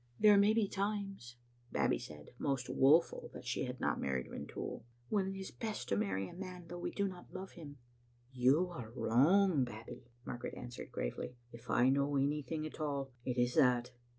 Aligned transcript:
"There 0.19 0.35
may 0.35 0.55
be 0.55 0.67
times," 0.67 1.35
Babbie 1.71 1.99
said, 1.99 2.29
most 2.39 2.71
woeful 2.71 3.29
that 3.35 3.45
she 3.45 3.65
had 3.65 3.79
not 3.79 4.01
married 4.01 4.29
Rintoul," 4.31 4.83
when 5.09 5.27
it 5.27 5.37
is 5.37 5.51
best 5.51 5.89
to 5.89 5.95
marry 5.95 6.27
a 6.27 6.33
man 6.33 6.65
though 6.67 6.79
we 6.79 6.89
do 6.89 7.07
not 7.07 7.31
love 7.31 7.51
him." 7.51 7.77
"You 8.33 8.69
are 8.71 8.89
wrong, 8.95 9.63
Babbie," 9.63 10.09
Margaret 10.25 10.55
answered 10.55 10.91
gravely; 10.91 11.35
"if 11.51 11.69
I 11.69 11.89
know 11.89 12.15
anything 12.15 12.65
at 12.65 12.79
all, 12.79 13.11
it 13.25 13.37
is 13.37 13.53
that." 13.53 13.91